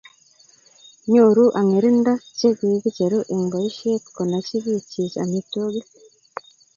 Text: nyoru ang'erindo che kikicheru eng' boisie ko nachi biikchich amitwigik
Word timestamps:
nyoru 1.11 1.45
ang'erindo 1.59 2.13
che 2.37 2.49
kikicheru 2.57 3.19
eng' 3.33 3.49
boisie 3.51 3.95
ko 4.15 4.21
nachi 4.29 4.57
biikchich 4.63 5.15
amitwigik 5.23 5.87